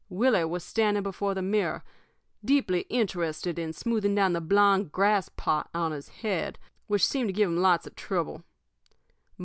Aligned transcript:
Willie 0.09 0.45
was 0.45 0.63
standing 0.63 1.03
before 1.03 1.35
the 1.35 1.43
mirror, 1.43 1.83
deeply 2.43 2.87
interested 2.89 3.59
in 3.59 3.71
smoothing 3.71 4.15
down 4.15 4.33
the 4.33 4.41
blond 4.41 4.91
grass 4.91 5.29
plot 5.29 5.69
on 5.75 5.91
his 5.91 6.09
head, 6.09 6.57
which 6.87 7.05
seemed 7.05 7.29
to 7.29 7.33
give 7.33 7.49
him 7.51 7.57
lots 7.61 7.85
of 7.85 7.93
trouble. 7.95 8.43